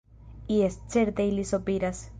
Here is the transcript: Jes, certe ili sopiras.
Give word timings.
Jes, 0.55 0.79
certe 0.95 1.27
ili 1.33 1.45
sopiras. 1.53 2.07